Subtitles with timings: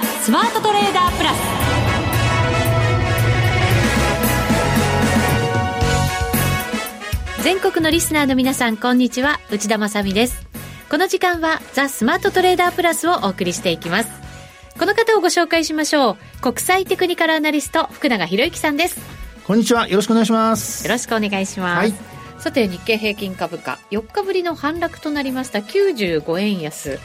[0.00, 1.38] ザ・スマートトレーダープラス。
[7.42, 9.40] 全国のリスナーの皆さんこんにちは。
[9.50, 10.46] 内田まさです。
[10.88, 14.10] この時間はザ・スマートトレーダープラスをお送りしていきます。
[14.78, 16.16] この方をご紹介しましょう。
[16.42, 19.00] 国際テクニカルアナリスト福永博之さんです。
[19.48, 19.88] こんにちは。
[19.88, 20.86] よろしくお願いします。
[20.86, 21.94] よろしくお願いします、はい。
[22.38, 23.80] さて日経平均株価。
[23.90, 25.58] 4日ぶりの反落となりました。
[25.58, 27.00] 95円安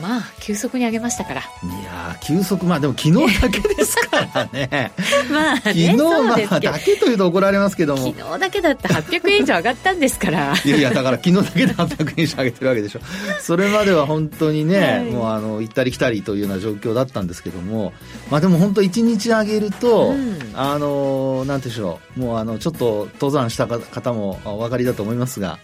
[0.00, 1.40] まあ急速に上げましたから。
[1.40, 1.44] い
[1.84, 4.92] や急速まあでも昨日だけですからね。
[5.30, 8.12] まあね昨日まあだけというと怒られますけども。
[8.12, 10.54] 昨日だけだって800円以上上がったんですから。
[10.64, 13.00] いやいやだから昨日だけで800円以上上げてるわけでしょ。
[13.40, 17.92] それまでは本当にね、はい、もうあの行ったり来たりというような状況だったんですけども。
[18.30, 22.20] まあでも本当1日上げると、うん、あのなんでしょう。
[22.20, 25.58] もうあのちょっと登山した方もお分かりだと思いますが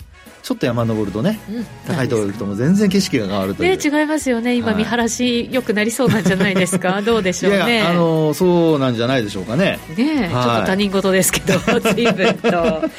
[0.44, 4.54] ちょっと山登るとね、うん、高いところ行くとも全然景色が変わるという、ね、違いますよね。
[4.56, 7.00] 今、見晴らし良くなりそうなんじゃないですか。
[7.02, 7.80] どうでしょうね。
[7.80, 9.78] あのそうなんじゃないでしょうかね。
[9.96, 11.58] ね、はい、ちょっと他人事ですけど
[11.94, 12.90] 随分と、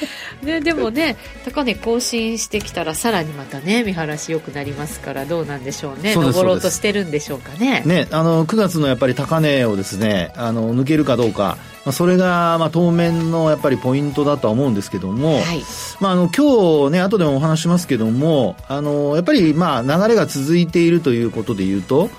[0.41, 6.15] ね、でもね高値更新してきたらさらにまたね見晴らし良くなりますからどうなんでしょうね。
[6.15, 7.83] 登ろうとしてるんでしょうかね。
[7.85, 15.61] ねあの9月のやっぱり高値をですねあの抜けるかどうかまあ、それが、まあ、当面のやっぱりポイントだとは思うんですけども、はい、
[15.99, 22.09] まあ、あの、今日ね、後でもお話しますけども、あの、やっぱり、まあ、流れが続いているということで言うと、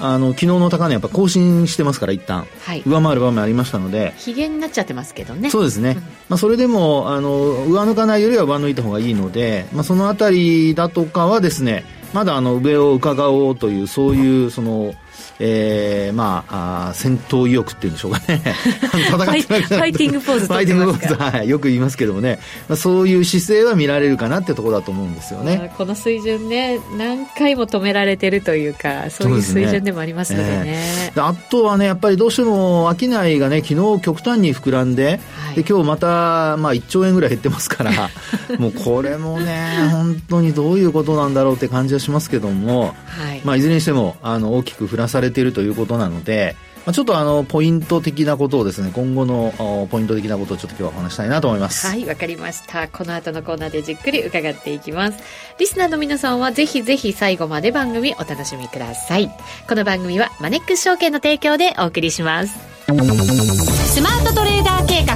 [0.00, 4.12] あの昨日の高値やっぱ更新してますから一旦、はい、上回る場面ありましたので。
[4.16, 5.50] ひげになっちゃってますけどね。
[5.50, 14.94] そうですね、うん、まあ、それでもあの上抜かないよりは上抜いた方がいいので、まあ、そのあたりだとかはですねまだあの上を伺おうというそういうその
[15.38, 18.42] えー、まああ戦闘意欲っていうんでしょうかね。
[18.94, 25.72] 戦ってファイティングポーズファイティングポーズ、はい、よく言いますけどもね、まあ、そういう姿勢は見られるかなってところだと思うんですよね。
[25.76, 31.18] この水準ね何回も止められてるというかそういう水準でもありますのでね、ねえ。
[31.18, 38.10] ー、あとはねやっぱりどうしても商いがね昨日極端に膨らんではい、で今日また、まあ、1兆円ぐらい減ってますから
[38.58, 43.40] もうこれもね本当にどういうことなんだろうって感じはしますけども、はい。
[43.44, 46.56] まあ、いずれにしてもあの大きく降らされているということなので、
[46.86, 51.86] まあ、ちょっとあのポイント的なことをですね今後のポイント的なことをちょっと今日はお話したいなと思います。
[51.86, 52.88] はいわかりました。
[52.88, 55.18] この後のコーナーでじっくり伺っていきます。
[55.58, 59.30] リスナーの皆さんはぜひぜひ最後まで番組お楽しみください。
[59.68, 62.54] この番組はマネックス証券の提供でお送りします。
[62.86, 65.14] スマートトレーダー計画。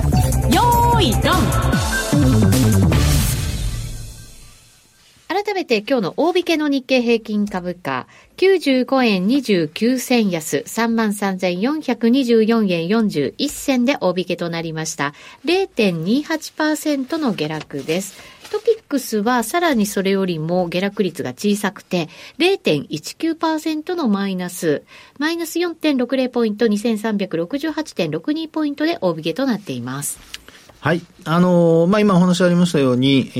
[0.48, 1.57] よーいドン
[5.68, 8.06] て今日の大引けの日経平均株価、
[8.38, 15.12] 95円29銭安、33,424円41銭で大引けとなりました。
[15.44, 18.16] 0.28%の下落です。
[18.50, 22.08] トピックスはさらにそれよりも下落率が小さくて
[22.38, 24.84] 0.19%のマイナス、
[25.18, 30.37] マイナス4.60ポイント2368.62ポイントで大引けとなっています。
[30.80, 31.02] はい。
[31.24, 33.38] あのー、まあ、今お話ありましたように、え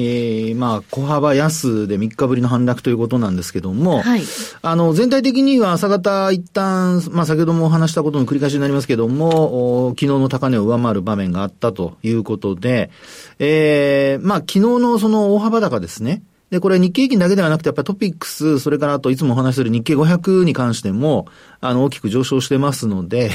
[0.52, 4.22] ー、まあ、小幅安で3日ぶりの反落ということなんですけども、はい。
[4.60, 12.90] あの、全体的には朝方一旦、まあ、先ほどもお話したことの繰り返しになりますけども、昨日の高値を上回る場面があったということで、
[13.38, 16.22] えー、まあ、昨日のその大幅高ですね。
[16.50, 21.26] で、これ日経平均だけではなくて、やっぱりトピックス、それからあといつもお話しする日経500に関しても、
[21.60, 23.30] あの、大きく上昇してますので、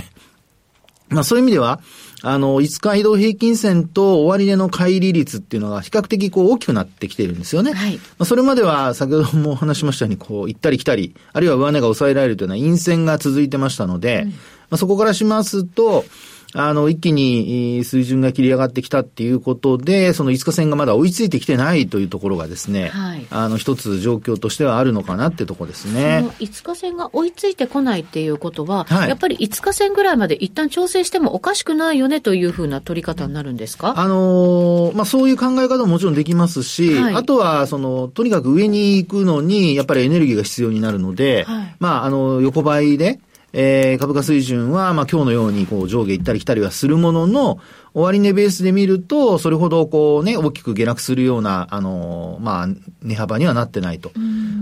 [1.13, 1.79] まあそういう意味では、
[2.25, 7.74] あの、5日移動平均線と終値の乖離率っていうのが比較的こう大きくなってきているんですよね。
[7.74, 7.97] はい。
[7.97, 14.35] まあそれまでは先ほどもお話しましたように、こう行ったり来たり、あるいは上値が抑えられるというような陰線が続いてましたので、うん、ま
[14.72, 16.06] あそこからしますと、
[16.55, 26.19] あの、一気に水準が切り上がってきたっていうことで、その5日線がまだ追いついてきてないというところがですね、はい、あの、一つ状況としてはあるのかなってとこですね。
[26.21, 33.93] その5日線が追いついてこないっていうことは、はい、やっぱり5日線ぐらいまで一旦調整してもおかしくないよねというふうな取り方になるんですか？
[33.97, 41.45] あのー、まあ、そういう考え方ももちろんできますし、はい、あとは、その、とにかく上に行くのに、やっぱりエネルギーが必要になるので、
[41.79, 43.19] まあ、あの、横ばいで、
[43.53, 47.59] えー、株価水準は、まあ今日のようにこう上下行ったり来たりはするものの、
[47.94, 52.67] 終値ベースで見ると、それほどこうね、大きく下落するような、あの、まあ、
[53.03, 54.11] 値幅にはなってないと。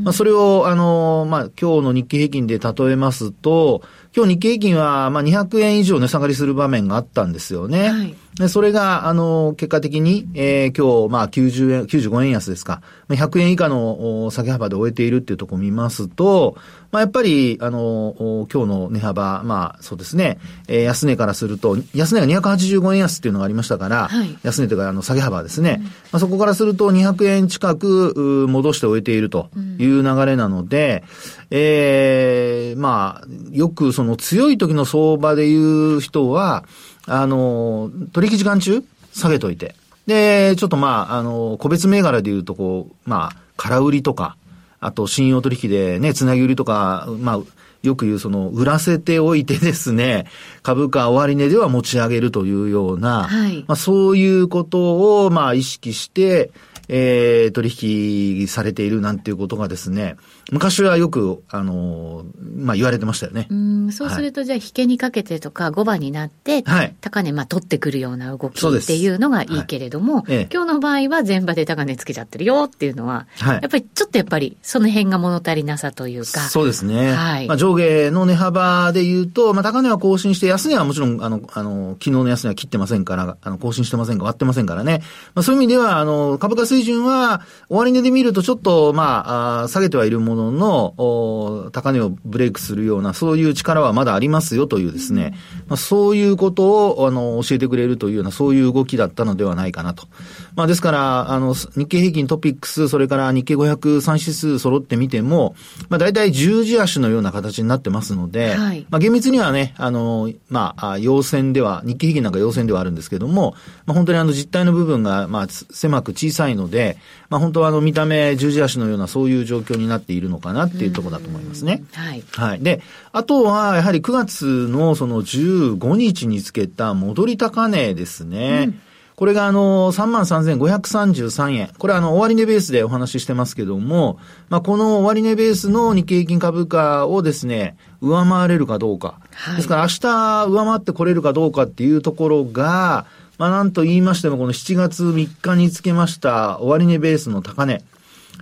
[0.03, 3.81] まあ、それを、あの、まあ、今日の日経平均で例えますと、
[4.13, 7.89] 今日日経平均は、まあ、200円以上値下がりする場面があったんですよね。
[7.89, 12.81] はい、で、それが、あの、結果的に、えー、今日、まあ、90円、95円安ですか。
[13.09, 16.57] 100円以下の下げ幅で終えているっていうところを見ますと、
[16.91, 25.77] まあ、やっぱり、あの、今日の値幅、まあ、そうですね、えー、安値からすると、安値が285円安っていうのがありましたから、はい、安値というか、あの、下げ幅ですね。
[25.79, 31.03] うん、まあ、そこからすると200円近く戻して終えているという流れなので、
[31.51, 36.65] うん、ええー、まあ、よくその強い時の相場で言う人は、
[37.11, 39.75] あの、取引時間中、下げといて。
[40.07, 44.37] で、ちょっとまあ、あの、個別銘柄で言うと、こう、まあ、空売りとか、
[44.79, 47.39] あと信用取引でね、つなぎ売りとか、まあ、
[47.83, 50.25] よく言うその、売らせておいてですね、
[50.63, 56.51] 株価終値では持ち上げるというような、はい、まあそういうことを、まあ意識して、
[56.87, 60.15] えー、取引されているなんていうことがですね、
[60.51, 62.25] 昔はよく、あの、
[62.57, 63.47] まあ、言われてましたよね。
[63.49, 76.41] うん、そうすると、じゃあ、引けにかけてとか、5番になって、はい、高値、まあ、取ってくるような動きっていうのがいいけれども、はいええ、今日の場合は前場で高値つけちゃってるよっていうのは、はい、やっぱりちょっとやっぱり、その辺が物足りなさというか。
[76.41, 77.13] そうですね。
[77.13, 77.47] はい。
[77.47, 85.01] まあ、上下の値幅で言うと、まあ、高値は更新して、安値はもちろん、あの、あの、昨日の安値は切ってませんから、あの、更新してませんか、割ってませんからね。
[85.33, 95.33] まあ、そういう意味では、あの、株価水準は、終値で見るとちょっと、まあ、あ下げてはいるものの、高値をブレイクするような、そういう力はまだありますよというですね、
[95.67, 100.07] まあ、そういうことを、あの、教えてくれるというような、そういう動きだったのではないかなと。
[100.55, 105.55] まあ、ですから、あの、日経平均トピックス、それから日経500、3指数揃ってみても、
[105.89, 113.55] まあ、大体十字足のような形になってますので、はい、まあ、厳密にはね、あの、まあ、陽線では、日経平均なんか陽線ではあるんですけども、
[113.85, 116.97] まあ、本当にあの、実体の部分が、まあ、狭く小さいので、
[117.29, 121.83] まあ、本当はあの、見た目十字足のような、そういう状況になっているのかなっていうところだと思いますね。
[121.93, 122.23] はい。
[122.31, 122.59] はい。
[122.59, 122.81] で、
[123.11, 128.65] あとは、やはり9月のその15日につけた戻り高値ですね。
[128.67, 128.81] うん
[129.21, 131.69] これがあの、33,533円。
[131.77, 134.17] これあの、終値ベースでお話ししてますけども、
[134.49, 139.19] まあ、この終値ベースの日経平均株価をですね、上回れるかどうか。
[139.35, 143.05] はい、ですから明日上回ってこれるかどうかっていうところが、
[143.37, 147.83] まあ、なんと言いましても、この7月3日につけました終値ベースの高値。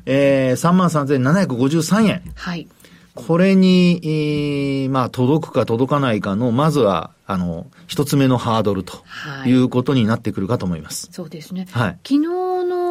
[0.05, 2.21] えー、33,753円。
[2.35, 2.67] はい。
[3.15, 9.03] これに、えー、まあ、届くか届かないかの、まずは、あの、一つ目のハードルと
[9.45, 11.07] いうことになってくるかと思います。
[11.07, 11.67] はい、そうですね。
[11.71, 11.99] はい。
[12.03, 12.88] 昨日の、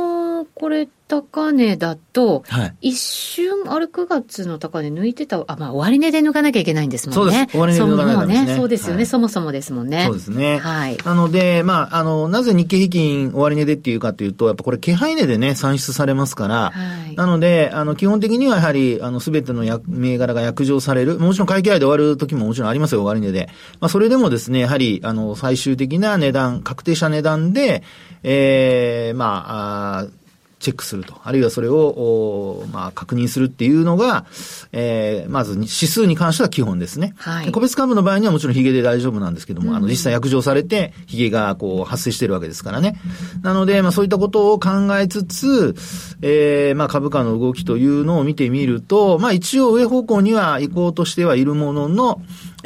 [0.58, 7.49] これ、高値だと、はい、一瞬、あれ9月の高値抜いてた、あ、まあ、終値で抜かなきゃいけないんですもんね。
[7.50, 7.81] そうです。
[7.81, 8.44] 終値で抜かないとね。
[8.44, 10.05] ねそうですよね、はい、そもそもですもんね。
[10.06, 10.58] そうですね。
[10.58, 10.99] はい。
[10.99, 23.49] なので、まあ、あの、なぜ日経平均終値でっていうかというと、やっぱこれ、気配値でね、算出されますから、はい、なので、あの、基本的にはやはり、あの、すべての銘柄が約定される、もちろん会計愛で終わる時ももちろんありますよ、終値で。
[23.81, 27.82] まあ、それでもですね、やはり、あの、最終的な値段、確定した値段で、
[28.25, 30.06] ええー、まあ、あ
[30.58, 31.14] チェックすると。
[31.22, 34.26] あるいはそれを、まあ、確認するっていうのが、
[34.72, 37.14] えー、まず指数に関しては基本ですね。
[37.16, 37.52] はい。
[37.52, 43.00] 個別株の場合にはもちろんヒゲで大丈夫なんですけども、うん、あの、実際約定されて、ヒゲがこう発生してるわけですからね。
[43.43, 45.75] なので、まあそういったことを考えつつ、
[46.22, 52.20] えー、まあ株価の動きというのを見てみると、まあ一応上方向には行こうとしてはいるものの、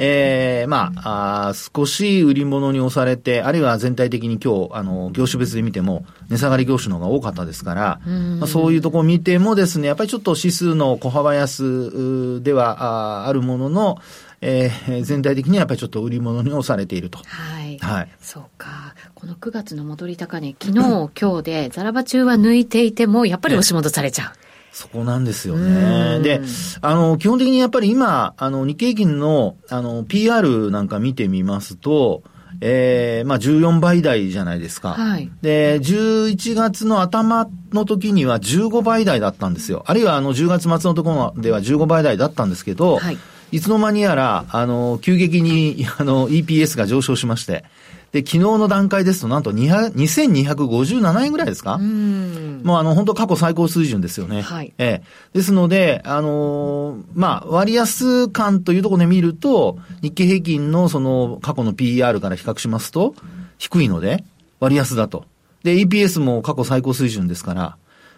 [0.05, 8.01] ええー、まあ、あ少し売り物に押されて、あるいは全体的に今日、あの、業種別で見ても、値下がり業種の方が多かったですから、
[8.41, 13.99] まあ、そういうところを見てもですね、やっぱりちょっと指数の小幅安ではああるものの、
[14.41, 17.19] えー、全体的にはやっぱりちょっと売り物に押されていると。
[17.19, 17.79] はい。
[17.79, 18.09] はい。
[18.21, 18.97] そうか。
[19.15, 24.43] この9月の戻り高値、昨日、今日で、ザラバ中は抜いていても、やっぱり押し戻されちゃう。
[24.73, 26.21] そこなんですよね。
[26.21, 26.41] で、
[26.81, 32.23] あの、基本的にやっぱり今、あの、日経平均の、あの、PR なんか見てみますと、
[32.61, 34.91] ええー、まあ14倍台じゃないですか。
[34.91, 35.31] はい。
[35.43, 39.85] で、11月の頭の時には15倍台だったんですよ。
[39.87, 43.19] あるいはあの10月末のところでは15倍台だったんですけど、はい。
[43.53, 47.65] いつの間にやら、あの、急激に、あの、EPS が上昇しまして、
[48.13, 51.79] で、昨日の段階ですと、なんと2257円ぐらいですか？
[51.79, 54.43] もうあの、本当過去最高水準ですよね。
[54.43, 54.73] はい。
[54.79, 55.03] ええ。
[55.33, 63.15] ですので、あのー、まあ、割安感というところで見ると、日経平均のその過去の PER から比較しますと、
[63.59, 64.25] 低いので、
[64.61, 65.25] 割安だと。
[65.65, 67.77] で、EPS も過去最高水準ですから、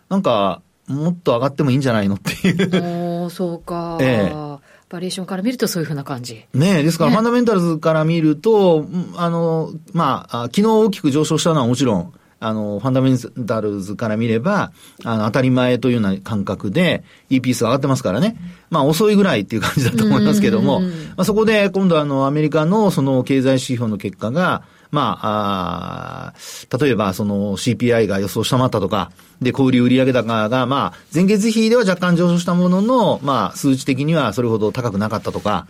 [0.08, 3.96] なんか、もっと上がってもいいんじゃないのっていうおそうか。
[4.02, 4.53] ええ。
[4.88, 6.44] バリエーションから見るとそういうふうな感じ。
[6.54, 8.86] ねですから、ファンダメンタルズから見ると、
[9.16, 14.72] あの、まあ、昨日大きく上昇したのはもちろん、あの、ファンダメンタルズから見れば、
[15.02, 18.36] あの、当たり前というような感覚で、EPS 上がってますからね。
[18.68, 20.88] まあ、遅いぐらいっていう感じだと思いますけども、ま
[21.18, 24.62] あ、そこで、今度あの、アメリカのその経済指標の結果が、
[24.94, 29.10] まあ、あ例えばその CPI が予想下回ったとか、
[29.42, 35.66] で、小売売上高が、まあ、前月比では若干上昇したものの、まあ、数値的にはそれほど高くなかったとか、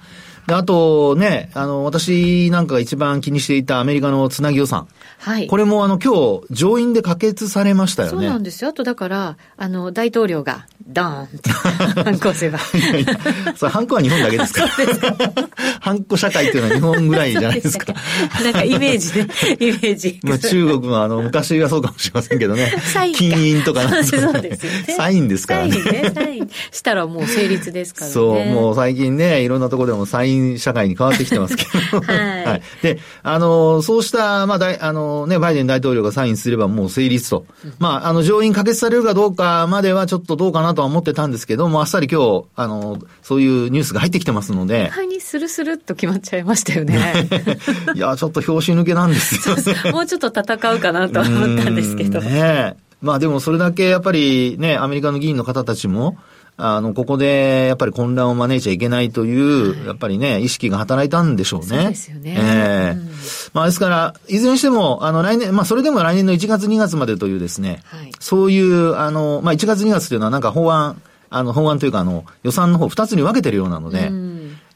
[0.47, 4.87] あとね、あの、私なんかが一番気にしていたアメリカのつなぎ予算。
[5.19, 5.47] はい。
[5.47, 8.19] これもあの、今日、上院で可決されましたよね。
[8.19, 8.71] そうなんですよ。
[8.71, 12.59] あとだから、あの、大統領が、ドーンって、ハンコ押せば。
[12.59, 13.19] いやいや、
[13.57, 14.67] それハンコは日本だけですか？
[14.69, 14.69] ら。
[15.81, 17.95] ハンコ社会っていうのは日本ぐらいじゃないですか。
[18.43, 19.29] なんかイメージね、
[19.61, 20.21] イメージ。
[20.23, 22.75] まあ中国もあの、昔はそうかもしれませんけどね。
[22.93, 23.15] サイン。
[23.15, 24.95] 金印とかなんですか、ね、そうですよね。
[24.95, 25.73] サインですからね。
[25.73, 26.51] サインね、サイン。
[26.71, 28.13] したらもう成立ですからね。
[28.13, 32.01] そう、もう最近ね、いろんなところでもサイン社会に変わってきてますけど。
[32.01, 32.63] はい、 はい。
[32.83, 37.47] で、あの、そうした、まあ、あのね、バイデン大統領がサインすればもう成立と。
[37.65, 44.89] うん、まあ、あの、上院可決されるかどうかまではちょっとどうかなとは思ってたんですけども、あっさり今日、あの、そういうニュースが入ってきてますので。
[44.89, 47.29] はいにスルスルっと決まっちゃいましたよね。
[47.95, 52.21] いや、ちょっと表紙抜けなんですよ、ね、もうちょっと戦うかなと思ったんですけど。
[52.21, 56.17] ねまあでもそれだけやっぱりね、アメリカの議員の方たちも、
[56.57, 61.67] あの、ここで、やっぱり混乱を招いちゃいけないという、はい、やっぱりね、意識が働いたんでしょうね。
[61.67, 62.37] そうですよね。
[62.37, 63.09] ええーうん、
[63.55, 74.24] まあ、ですから、いずれにしても、あの、来年、まあ、それでも来年の1月2月までというですね、はい、そういう、あの、まあ、1月2月というのはなんか法案、あの、法案というか、あの、予算の方2つに分けてるようなので、うん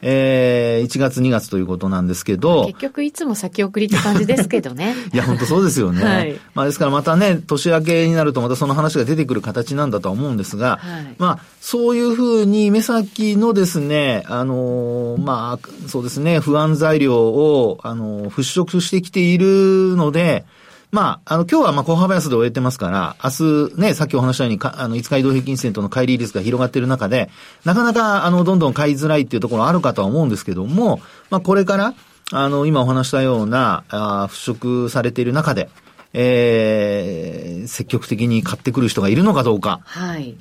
[0.00, 2.66] えー、1月2月ということなんですけど。
[2.66, 4.94] 結局いつも先送りって感じですけどね。
[5.12, 6.04] いや、本当そうですよね。
[6.04, 20.44] はい、まあですからまたね、年明けになるとまたその話が出てくる形なんだとは思うんですが、はい、まあ、そういうふうに目先のですね、あのー、まあ、そうですね、不安材料を、あのー、払拭してきているので、
[20.90, 27.28] まあ、あの、今日はまあ、小幅安で終えてますから、明日ね、さっきお話したように、あの、5日移動平均線との乖離率が広がっている中で、
[27.64, 31.94] なかなか、あの、どんどん買いづらいっていうところあるかとは思うんですけども、まあ、これから、
[32.32, 35.68] あの、今お話したような、あ払拭されている中で、
[36.14, 39.80] えー、積極的に買ってくる人がいるのかどうか。
[39.84, 40.36] はい。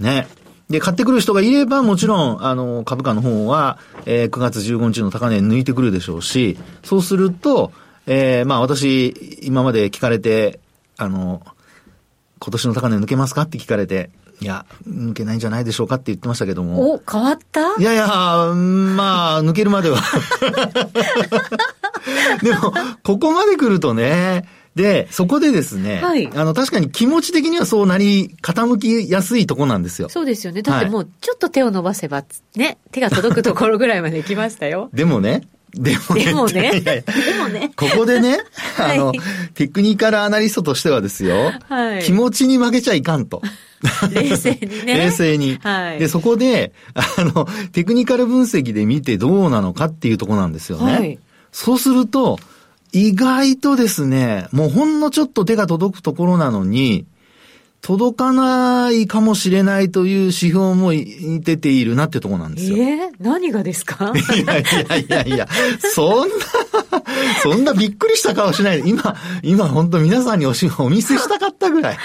[0.00, 0.28] ね。
[0.68, 7.72] で、買ってくる人がいれば、もちろん、あの、株価の方は、えー、9月15日の高値抜いてくるでしょうし、そうすると、
[8.10, 10.60] えー、まあ私、今まで聞かれて、
[10.96, 11.42] あの、
[12.40, 13.42] 今年の高値抜けますか？
[13.42, 14.10] って聞かれて、
[14.40, 15.96] いや、抜けないんじゃないでしょうか？
[15.96, 16.94] って言ってましたけども。
[16.94, 17.74] お、変わった？
[17.78, 20.00] いやいや、まあ、抜けるまでは。
[22.42, 22.72] でも、
[23.02, 30.08] ここまで来るとね、で、そこでですね、はい、あの、確かに気持ち的にはそうなり、傾きやすいとこなんですよ。
[30.08, 30.62] そうですよね。
[30.62, 32.24] だってもう、ちょっと手を伸ばせば、
[32.54, 34.88] ね、手が届くところぐらいまで行きましたよ。
[34.94, 35.42] でもね、
[35.74, 36.24] でもね。
[36.24, 36.60] でもね。
[36.60, 37.02] いやいやで
[37.40, 37.70] もね。
[37.76, 38.38] ここでね、
[38.78, 39.20] あの、はい、
[39.54, 43.42] テクニカルアナリストとしてはですよ、はい、気持ちに負けちゃいかんと。
[44.12, 44.96] 冷静にね。
[44.96, 45.58] 冷静に。
[45.62, 45.98] はい。
[45.98, 50.92] で、そこで、あの、テクニカル分析で見てどうなのかっていうとこなんですよね。
[50.92, 51.18] はい。
[51.52, 52.38] そうすると、
[52.92, 57.06] 意外とですね、もうほんのちょっと手が届くところなのに、
[57.80, 62.76] 届かないかもしれないという指標も出ているなってとこなんですよ。
[62.76, 64.12] ええー、何がですか？
[64.36, 65.48] いやいやいやいや、
[65.94, 66.34] そんな、
[67.42, 68.82] そんなびっくりした顔しない。
[68.84, 71.96] 今、今本当皆さんにおしお見せしたかったぐらい。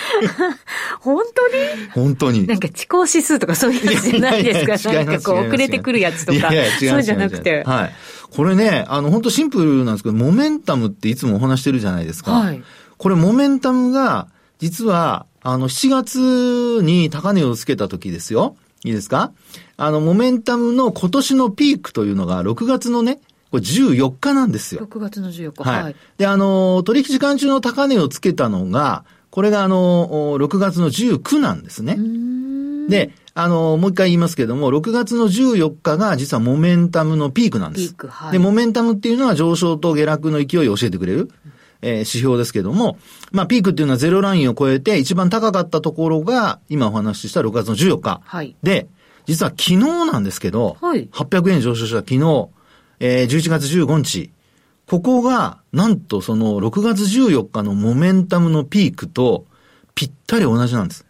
[1.01, 1.89] 本当に？
[1.91, 2.47] 本当に。
[2.47, 4.93] なんか遅行指数とかそういうやつじゃないですか？
[4.93, 6.37] なんかこう遅れてくるやつとか。
[6.37, 7.63] いやいや違うそうじゃなくて。
[7.65, 7.93] はい。
[8.31, 12.31] これね、あの本当シンプルなんですけど、モメンタムっていつもお話してるじゃないですか。
[12.31, 12.63] はい。
[12.97, 14.27] これモメンタムが、
[14.59, 18.55] 実は、あの、7月に高値をつけた時ですよ。
[18.85, 19.31] いいですか？
[19.77, 23.19] あの、モメンタムの今年のピークというのが6月のね、
[23.51, 24.87] これ14日なんですよ。
[24.87, 25.63] 6月の14日。
[25.63, 25.83] はい。
[25.83, 31.97] はい、で、あの、取引時間中の高値をつけたのが、これがあの、6月の19なんですね。
[32.89, 37.89] で、あの、もう一回言いますけども、6月の14日が実はモメンタムのピークなんです。
[37.89, 38.31] ピーク、はい。
[38.33, 41.31] で、モメンタムっていうのは上昇と下落の勢いを教えてくれる。
[41.83, 42.97] えー、指標ですけども、
[43.31, 48.21] まあ、ピークっていうのはゼロラインを超えて一番高かったところが、今お話しした6月の14日。
[48.23, 48.55] はい。
[48.63, 48.87] で、
[49.25, 51.07] 実は昨日なんですけど、はい。
[51.11, 52.49] 800円上昇した昨日、
[52.99, 54.31] えー、11月15日、
[54.87, 59.45] ここが、なんとその6月14日のモメンタムのピークと
[59.95, 61.05] ぴったり同じなんです。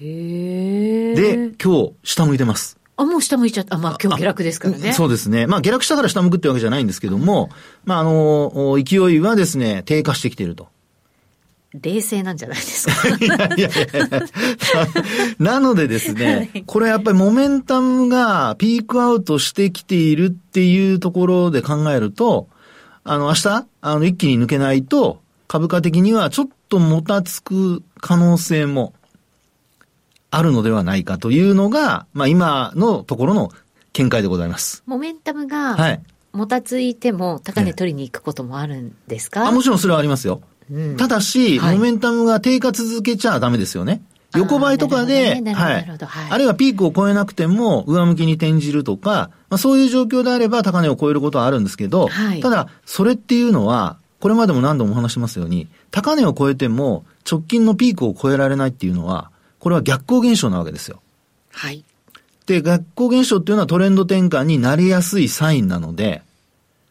[0.00, 2.78] へで、今日、下向いてます。
[2.96, 3.76] あ、もう下向いちゃった。
[3.76, 4.92] まあ今日下落ですからね。
[4.92, 5.46] そうですね。
[5.46, 7.50] まあ下落したから下向くってわけじゃないんですけども、
[7.84, 10.68] まああの、勢いはですね、低下してきていると。
[11.74, 12.94] 冷静なんじゃないですか。
[13.20, 13.70] いやいやい
[14.10, 14.26] や
[15.38, 22.48] なのでですね、はい、これやっぱりモメンタムがピークアウトしてきているっていうところで考えると、
[23.04, 28.94] あの明日、あの一気に抜けないと、株価的にはちょっともたつく可能性も
[30.36, 33.50] あるのではないかというのが、まあ今のところの
[33.94, 34.82] 見解でございます。
[34.86, 36.02] モメンタムが、はい。
[36.32, 40.42] もたついても高値取りに行くこともあるんですか、あもちろんそれはありますよ。
[40.70, 44.02] うん、ただし、はい、モメンタムが低下続けちゃダメですよね。
[44.34, 45.86] 横ばいとかで、ね、はい。
[46.30, 59.30] あるいはピークを超えなくても上向きに転じるとか、まあ、そういう状況であれば高値を超えることはあるんですけど、はい、ただ、それっていうのは、これまでも何度もお話しますように、高値を超えても直近のピークを超えられないっていうのは、
[59.66, 61.02] これは逆行現象なわけですよ。
[61.50, 61.84] はい。
[62.46, 66.22] で、逆行現象っていうのはトレンド転換になりやすいサインなので、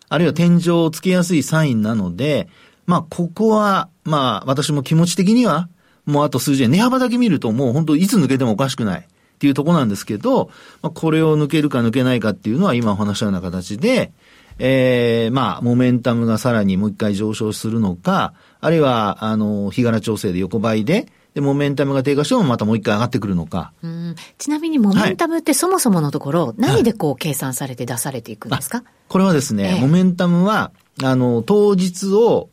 [0.10, 2.50] あるいは天井をつけやすいサインなので、
[2.86, 5.70] まあ、ここは、まあ、私も気持ち的には、
[6.06, 9.04] もうあと数字で、値幅だけ見るともう本当いつ抜けてもおかしくないっ
[9.40, 10.50] ていうとこなんですけど、
[10.82, 14.12] まあ、これを抜けるか抜けないかっていうのは今お話したような形で、
[14.60, 23.74] ええー、まあ、モメンタムがさらにもう一回上昇するのか、あるいは、あの、日柄調整で横ばいで、で、モメンタムが低下してもまたもう一回上がってくるのか。
[23.84, 30.72] うんちなみにモメンタムってそもそものところ、はい、何でこう計算されて出されていくんですか、これはですね、えー、モメンタムは、
[31.04, 32.50] あの、当日を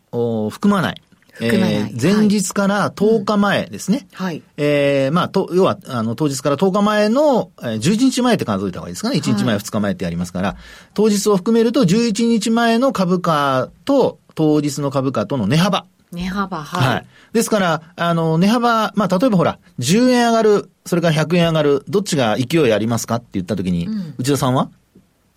[0.50, 1.02] 含まない。
[1.40, 4.06] えー、前日から10日前ですね。
[4.12, 4.42] はい。
[4.58, 9.16] えー、まあ、と、要は、あの、当日から10日前の、えー、11日前って数えた方がいいですかね。
[9.16, 10.56] 1日前、2日前ってやりますから、
[10.92, 15.86] 当日を含めると11日前の株価と当日の株価との値幅。
[16.12, 16.88] 値幅、はい。
[16.88, 17.06] はい。
[17.32, 24.70] ですから、あの、値幅、まあ、例えばほら、10円上がる、それから100円上がる、どっちが勢いありますかって言ったときに、うん、内田さんは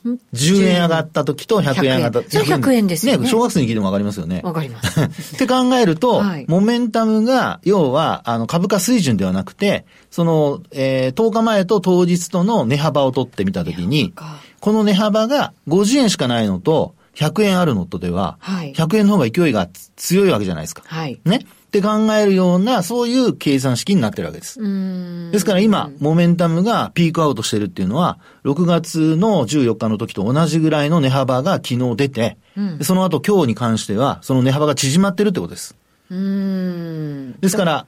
[0.05, 2.21] ？10円上がった時と100円上がった。
[2.21, 2.37] 時。
[2.37, 3.23] 100円ですよね。
[3.23, 4.41] ね、小学生に聞いてもわかりますよね。
[4.43, 5.01] わかります。
[5.35, 14.13] って考えると、はい、モメンタムが、要は、あの、株価水準ではなくて、その、えー、10日前と当日との値幅を取ってみたときに、
[14.59, 20.83] この値幅が50円しかないのと、100円あるのとでは、はい、100円の方が勢いが強いわけじゃないですか。
[20.85, 21.19] はい。
[21.25, 21.37] ね。
[21.37, 24.59] って考えるような、そういう計算式になってるわけです。
[25.31, 35.75] ですから今、モメンタムがピークアウトしてるっていうのは、6月の14日の時と同じぐらいの値幅が昨日出て、うん、その後今日に関しては、その値幅が縮まってるってことです。
[36.09, 37.85] ですから、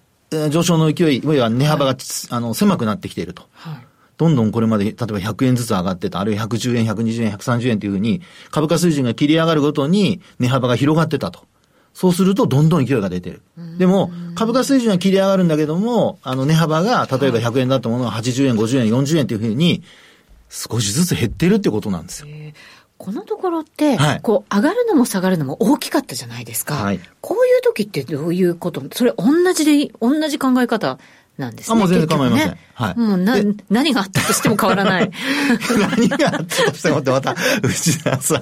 [0.50, 1.98] 上昇の勢い、いわゆる値幅が、はい、
[2.30, 3.44] あの狭くなってきていると。
[3.54, 3.87] はい
[4.18, 8.22] どんどんこれまで、例えば100円ずつ上がってた、あるいは110円、120円、130円というふうに、
[8.52, 11.46] 株価水準が切り上がるごとに値幅が広がってたと。
[11.94, 13.42] そうすると、どんどん勢いが出てる。
[13.78, 19.84] でも、株価水準は切り上がるんだけども、あの、値幅が、例えば100円だったものが80円、50円、40円というふうに、
[20.50, 22.28] 少しずつ減ってるってことなんですよ。
[22.98, 26.76] このところって、はい、こう、上がるのも下がるのも大きかったじゃないですか。
[26.76, 30.98] はい、こういう時ってどういうことそれ同じで、同じ考え方
[31.38, 31.76] なんですね。
[31.76, 32.50] あ、もう全然構いません。
[32.50, 33.00] ね、はい。
[33.00, 33.36] もうな、
[33.70, 35.12] 何があったとしても変わらない。
[35.98, 38.38] 何があったとしてもってまた、内田さん。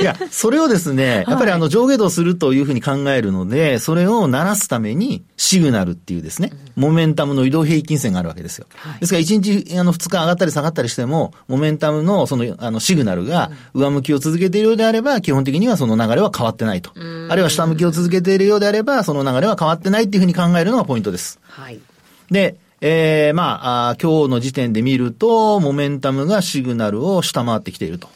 [0.00, 8.66] いや、それをですね、やっぱりあの上下動するというふうに考えるので、それを鳴らすために、シグナルっていうですね、うん、モメンタムの移動平均線があるわけですよ。
[8.76, 16.92] はい、ですから1日、あの2日上がったり下がったりしても、モメンタムのその、あのシグナルが上向きを続けているようであれば、基本的にはその流れは変わってないと。
[17.28, 21.38] あるいは下向きを続けているようであれば、その流れは変わってないっていうふうに考えるのがポイントです。
[21.48, 21.80] はい。
[22.30, 28.08] で、えー、まああ、今日の時点で見ると、モメンタムがシグナルを下回ってきていると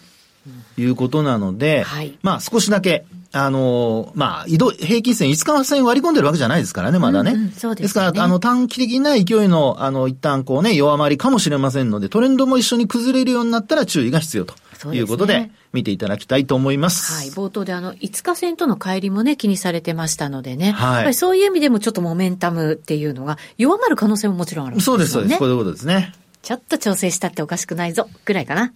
[0.76, 7.32] いうことなので、はい、まあ少しだけ、あの、まあ、移動、平均線5日線割り込んでるわけじゃないですからね、まだね。
[7.32, 14.54] うんうん、そうです、ね、ですから、あの、短期的な勢いの、あの、一旦こうね、弱まりかもしれませんので、トレンドも一緒に崩れるようになったら注意が必要と
[14.92, 17.14] いうことで、見ていただきたいと思います。
[17.14, 17.30] はい。
[17.30, 20.72] 冒頭であの、5日線との帰りもね、気にされてましたのでね。
[20.72, 20.94] はい。
[20.96, 24.98] やっぱりそういう意味でもちょっとモメンタムっていうのが弱まる可能性ももちろんあるんですよね。
[24.98, 25.38] そうです、そうです。
[25.38, 26.12] こういうことですね。
[26.42, 28.72] ちょっと調整したっておかしくないぞ、ぐらいかな。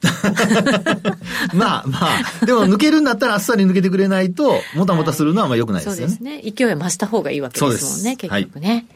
[1.53, 1.99] まあま
[2.43, 6.53] あ、でも抜けるんだったらあっさり抜けてくれないと、もたもたするのはまあ良くないですよね、はい、そうですね。
[6.53, 8.87] 勢いは増した方がいいわけですもんね、結局ね。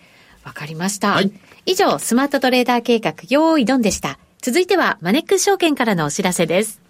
[0.45, 1.13] わ、はい、かりました。
[1.13, 1.33] はい、
[1.67, 4.19] 以上、スマートトレーダー計画、用意ドンでした。
[4.41, 6.81] 続いては、マネックス証券からのお知らせです。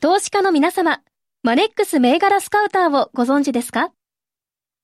[0.00, 1.00] 投資家の皆様、
[1.42, 3.90] マネックス銘柄スカウターをご存知ですか？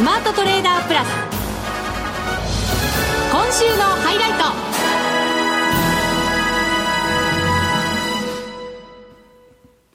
[0.00, 1.08] スマートトレーダープラス。
[3.30, 4.38] 今週のハイライト。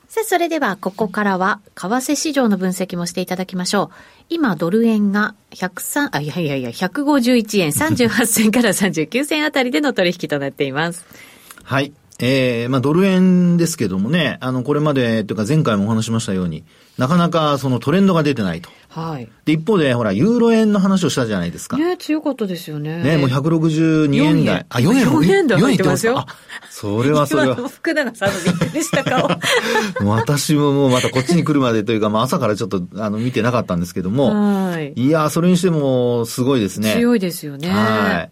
[0.07, 3.89] さあ、それではここからは、為替市場の分析もしていただきましょう。
[4.29, 11.03] 今、ドル円が103、あ、いやいやいや、151円38銭から39銭あたりでの取引となっています。
[11.63, 11.91] はい。
[12.19, 16.63] えー、まあドル円ですけどもね、あの、これまで、というか前回もお話しましたように、
[16.97, 18.69] なかなかそのトレンドが出てないと。
[18.87, 19.27] はい。
[19.43, 21.75] で、一方で、ほら、ユーロ円の話をしたじゃないですか。
[21.75, 23.03] ね強かったですよね。
[23.03, 24.65] ねもう162円台。
[24.69, 26.19] あ、4円 ?4 円台入ってますよ。
[26.19, 26.27] あ、
[26.69, 27.55] それはそれは。
[27.67, 29.29] 福永さんのびっくりした顔。
[30.07, 34.69] 私ももうまたこっちに来るまでというか、まあ朝からちょっと、あの、見てなかったんですけども。
[34.71, 34.93] はい。
[34.95, 36.93] いや、それにしても、すごいですね。
[36.93, 37.67] 強いですよね。
[37.67, 38.29] は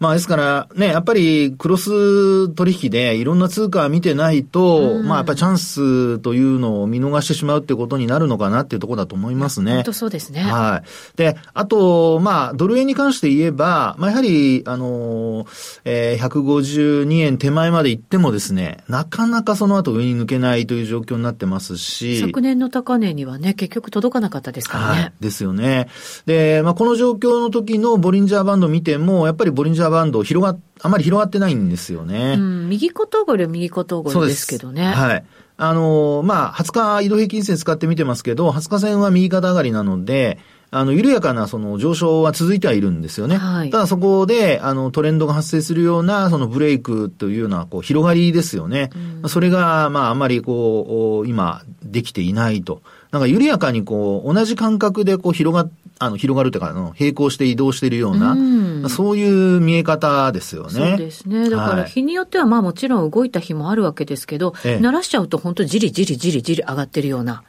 [0.00, 9.74] まあですからね、やっぱりクロス取引でいろんな通貨見てないと、うん、まあやっぱりチャンスというのを見逃してしまうってことになるのかなっていうところだと思いますね。
[9.74, 10.42] 本当そうですね。
[10.42, 11.16] はい。
[11.16, 15.46] で、あと、まあドル円に関して言えば、まあやはり、あの、
[15.84, 22.20] えー、152円手前まで行ってもですね、なかなかその後上に抜けないという状況になってますし。
[22.20, 25.00] 昨年の高値にはね、結局届かなかったですからね。
[25.00, 25.88] はい、ですよね。
[26.26, 32.34] で、まあこの状況の時のボリンジャーバンド見ても、やっぱりボリンジャーバンド広が、あまり広がってないんですよね。
[32.36, 34.84] うん、右肩上がりは右肩上がりですけどね。
[34.84, 35.24] はい。
[35.56, 40.38] あのまあ、20日移動平均線使ってみてますけど、20日線は右肩上がりなので、
[40.74, 43.36] あの、緩やかなその上昇は続いてはいるんですよね。
[43.36, 48.90] はい、ただそこで、あの、トレンドが発生するような、そのブレイクというような、こう、広がりですよね。
[49.22, 52.82] うん、それが、まあ、あまりこう、今、できていないと。
[53.12, 60.70] なんか緩やかにこう、同じ感覚でこう広が、あの、広がるというか、あの、並行して移動しているような、うん、そういう見え方ですよね。
[60.70, 61.48] そうですね。
[61.48, 67.44] だから日によってはまあもちろん動いた日もあるわけですけど、ええ、慣らしちゃうと本当じりじりじりじり上がってるような。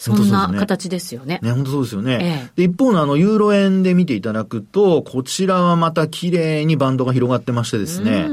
[0.00, 1.40] そんな形ですよね。
[1.42, 2.18] ね、本当そうですよね。
[2.22, 8.26] ええ、で、一方のあの、ユーロ円で見ていただくと、こちらはまた綺麗にバンドが広がってましてですね、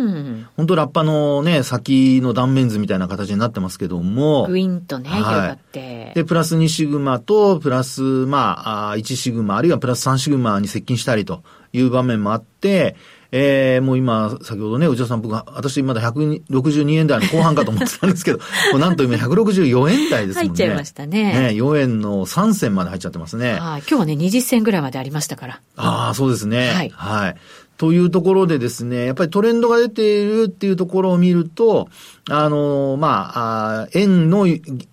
[0.56, 5.87] 本当ラッパのね、先の断面図みたいな形になってますけども、グインとね、はい、広がって。
[6.16, 11.44] で、プラス2シグマと、プラス、まあ、1シグマ、あるいはプラス3シグマに接近したりと
[11.74, 12.96] いう場面もあって、
[13.32, 18.40] えー、もう今、先ほどね、内田さん、僕、私まだ162円台の後半かと思ってたんですけど、
[18.72, 20.50] もうなんと今164円台ですもんね。
[20.50, 21.24] 入っちゃいましたね。
[21.34, 23.54] ね、4円の3銭まで入っちゃってますね。
[23.54, 23.60] はい。
[23.60, 25.62] 今日はね、20銭ぐらいまでありましたから。
[25.76, 26.72] ああ、そうですね。
[26.72, 26.90] はい。
[26.96, 27.36] はい。
[27.78, 31.90] というところでですね、やっぱりトレンドが出ているっていうところを見ると、
[32.30, 34.46] あの、まあ、あ円の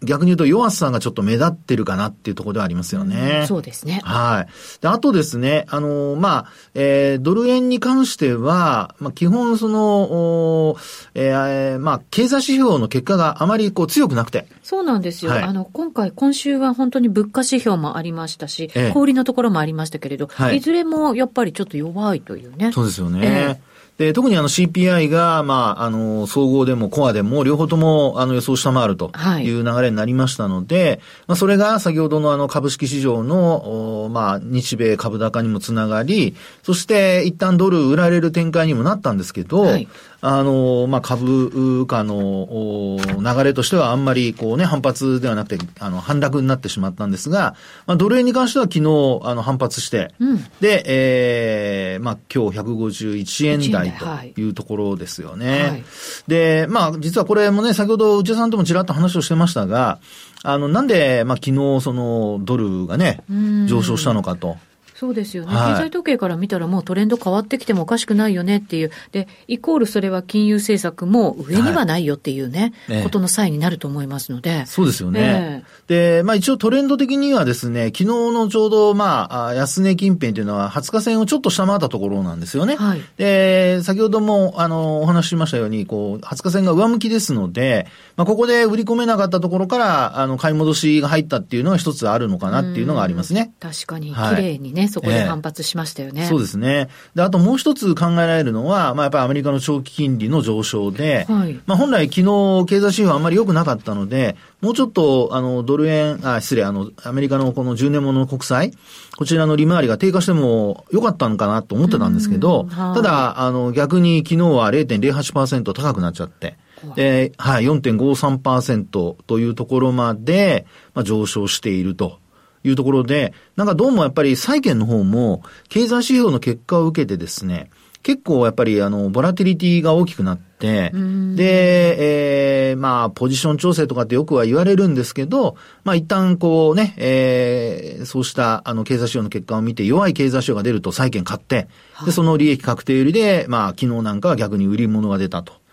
[0.03, 3.41] 逆に言うと弱さがちょっと目立ってるかなっていうところではありますよね。
[3.45, 4.01] うそうですね。
[4.05, 4.81] はい。
[4.81, 10.77] で、あとですね、あの、まあ、えー、ドル円に関しては、まあ、基本その、
[11.15, 14.47] えー、まあ、経済指標の結果があまりこう強くなくて。
[14.63, 15.33] そうなんですよ。
[15.33, 22.73] はい、あの、今回、今週は本当に物価指標もありましたし、ええ、小売のところもありましたけれど、はい、いずれもやっぱりちょっと弱いというね。
[22.73, 23.21] そうですよね。
[23.23, 29.51] ええで、特にあの CPI が、まあ、あの、総合でもコアでも両方ともあの予想下回るとい。
[29.51, 39.89] う流れになりましたので、はい、まあ、それが先ほどのあの株式市場の、まあ、日米株高にもつながり、そして一旦ドル売られる展開にもなったんですけど、はい
[40.27, 47.57] あの、まあ、株価の流れとしてはあんまりこうね、反発ではなくて、あの、反落になってしまったんですが、
[47.87, 55.63] まあ、ドル円に関しては昨日、あの、反発して、うん、で、ええー、まあ、今日151円台というところですよね。
[55.63, 55.85] はい、
[56.27, 59.99] で、まあ、実はこれもね、先ほど内田さんともちらっと話をしてましたが、
[60.43, 63.23] あの、なんで、まあ、昨日、その、ドルがね、
[63.67, 64.57] 上昇したのかと。
[64.95, 68.91] そうですよね、はい、経済統計から見たらもうトレンド変わってきてもおかしくないよねっていう。
[69.11, 74.67] で、イコールそれは金融政策も上にはないよっていうね、はい、ことの際になると思いますので。
[74.67, 75.65] そうですよね。
[75.89, 82.77] えー、で、まあ一応トレンド的にはですね、昨日のちょうどまあ、安値近辺というのは20日線をちょっと下回ったところなんですよね。
[82.77, 93.53] はい、で、先ほどもあの、お話ししましたように、こう、20日線が上向きですので、まあここで売り込めなかったところから、あの、買い戻しが入ったっていうのが一つあるのかなっていうのがありますね。
[93.61, 96.89] 確かに、綺麗にね、そこで反発しましたよね、えー、そうですね。
[97.15, 108.73] で、あともう一つ考えられるのは、まあやっぱりアメリカの長期金利の上昇で、はい、まあ本来昨日経済指標あんまり良くなかったので、もうちょっと、あの、ドル円、あ、失礼、あの、アメリカのこの10年もの国債、
[109.17, 116.57] こちらの利回りが低下しても良かったのかなと思ってたんですけど、ただ、あの、逆に昨日は0.08%高くなっちゃって、
[116.97, 122.19] で、はい、4.53%というところまで、まあ、上昇していると
[122.65, 127.71] いうところで、なんかどうもやっぱり債券の方も、経済指標の結果を受けてですね、
[128.05, 130.91] 結構やっぱりあの、ボラティリティが大きくなって、
[131.35, 141.67] で、えー、まあ、ポジション調整とかってよくは言われるんですけど、まあ一旦こうね、えー、そうしたあの、経済指標の結果を見て弱い経済指標が出ると債券買って、
[142.05, 145.64] で、その利益確定売りで、まあ昨日なんかは逆に売り物が出たと。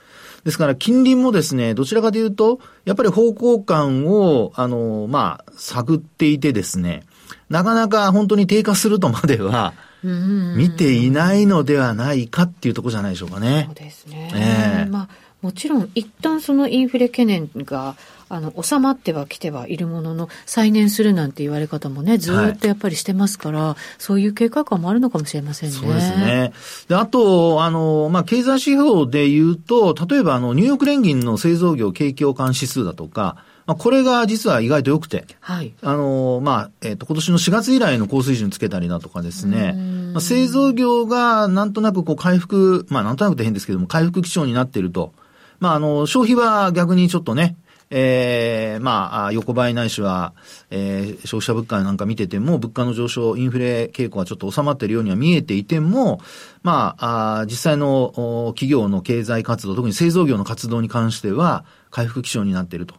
[0.44, 7.04] ですから、近隣もですね、どちらかというと、やっぱり方向感を、あの、まあ、探っていてですね、
[7.50, 9.74] なかなか本当に低下するとまでは、
[10.04, 13.66] 見ていないのではないかっていうところじゃないでしょうかね。
[13.68, 14.32] そうですね。
[14.34, 15.10] えー、まあ、
[15.42, 17.96] もちろん、一旦そのインフレ懸念が、
[18.34, 25.76] あの、収まってはきてはいるものの、再燃するなんて言われ方もね、ずっとやっぱりしてますから、はい、そういう計画感もあるのかもしれませんね。
[25.76, 26.54] そうですね。
[26.88, 35.74] で、あと、あの、まあ、経済指標で言うと、例えば、あの、ニューヨーク連銀の製造業景況感指数だとか、まあ、これが実は意外と良くて、はい。
[35.82, 39.74] あの、まあ、えっ、ー、と、今年の4月以来の高水準つけたりだとかですね、
[40.14, 45.14] まあ、製造業がなんとなくこう回復、まあ、なんとなくて変ですけども、回復基調になっていると。
[45.60, 47.56] まあ、あの、消費は逆にちょっとね、
[47.94, 50.34] ええー、まあ、横ばいないしは、
[50.70, 56.22] えー、消費者物価なんか見てても、物価の上昇、インフレ傾向はちょっと収まっているようには見えていても、
[56.64, 62.96] まあ、あ実際の企業の経済活動、特に製造業の活動に関しては、回復基調になっていると。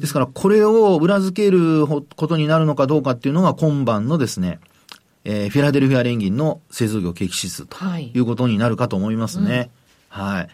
[0.00, 4.60] ですから、これを裏付けることになるのかどうかっていうのが今晩のですね、
[5.24, 9.50] えー、フィラデルフィア連銀の製造業景気指数ということになるかと思いますね。
[9.50, 9.70] はいうん
[10.12, 10.48] はい。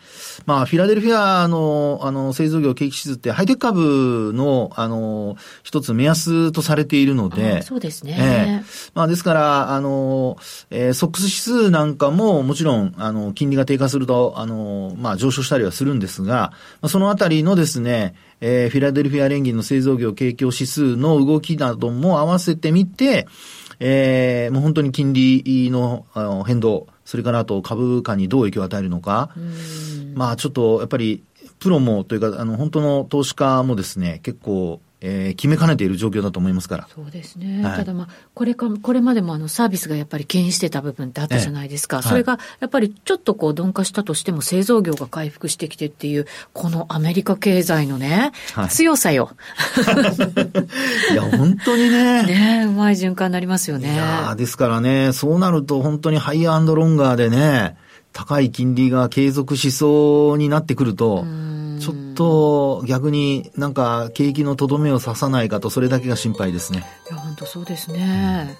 [0.47, 7.62] まあ、フィラデルフィアの、あの、製造業景気指数ってハイテク株の、あの、一つ目安とされているので。
[7.62, 8.16] そうですね。
[8.21, 10.37] えー、まあ、ですから、あの、
[10.71, 16.53] えー、ソックス指数なんかも、もちろん、あの、金利が低下すると、あの、まあ、上昇したりはするんですが、
[16.87, 23.27] そのあたりのですね、えー、フィラデルフィア連銀の製造業景況指数の動きなども合わせてみて、
[23.81, 29.31] えー、もう本当に金利のあの変動、それからあと株価にどう影響を与えるのか、
[30.12, 31.25] まあちょっとやっぱり
[31.59, 36.89] プロもというか、あの本当の投資家もですね、結構えー、決めかねている状況だと思いますから。
[36.93, 37.65] そうですね。
[37.65, 41.99] はい、ただまあ、これか、これまでもあのサービスがやっぱり牽引してた部分ってあったじゃないですか。
[41.99, 49.31] ええ、それがやっぱりちょっとこう鈍化したとしても製造業が回復してきてっていう、このアメリカ経済のね、はい、強さよ。
[51.13, 52.25] いや、本当にね。
[52.25, 53.95] ねうまい循環になりますよね。
[53.95, 57.77] いやですからね、そうなると本当にハイアンドロンガーでね、
[58.13, 61.25] 高い金利が継続しそうになってくると、
[61.79, 66.85] ちょっと逆になんか景気のとどめを刺さないかと、それだけが心配ですね。
[67.11, 68.57] いや、本当そうですね。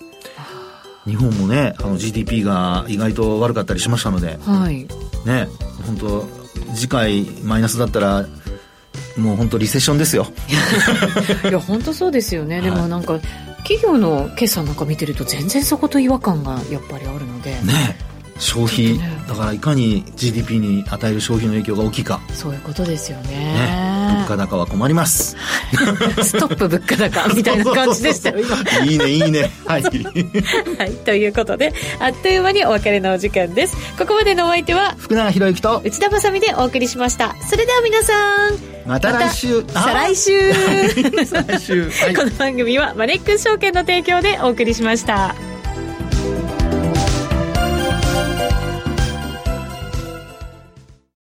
[1.07, 4.87] 日本もね、あの GDP が意外と悪かったりしましたので、はい、
[5.25, 5.49] ね、
[5.87, 6.27] 本当
[6.75, 8.27] 次回マイナスだったら、
[9.17, 10.27] もう本当リセッションですよ。
[11.49, 12.61] いや、本当そうですよね。
[12.61, 13.19] でもなんか、
[13.59, 17.51] 企業の決算なんか見てると全然そこと違和感がやっぱりあるので。
[17.63, 17.97] ね。
[18.39, 22.21] 消費、ね、だからいかに GDP に与える消費の影響が大きいか。
[22.33, 23.29] そういうことですよね。
[23.29, 23.99] ね。
[24.15, 25.37] 物価高は困ります。
[26.23, 28.85] ストップ物価高みたいな感じでしたよ今。
[28.85, 29.51] いいねいいね。
[29.67, 29.91] はい、は
[30.87, 33.77] い、ということであっという間にお別れのお時間です。
[33.99, 37.37] ここまでのお相手は福永博之と内田まさみでお送りしました。
[37.49, 40.53] それでは皆さんまた来週、ま、再来週。
[42.17, 45.35] この番組はマネックス証券の提供でお送りしました